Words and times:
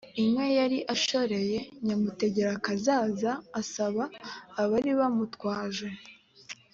inka 0.21 0.47
yari 0.57 0.79
ashoreye 0.93 1.59
nyamutegerakazaza 1.85 3.31
asaba 3.61 4.03
abari 4.61 4.91
bamutwaje 4.99 5.89